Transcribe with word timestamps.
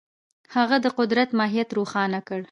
هغه 0.55 0.77
د 0.85 0.87
قدرت 0.97 1.29
ماهیت 1.39 1.69
روښانه 1.77 2.19
کړ. 2.27 2.39